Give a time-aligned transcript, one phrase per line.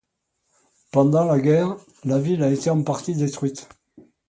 [0.89, 3.69] Pendant la guerre, la ville a été en partie détruite.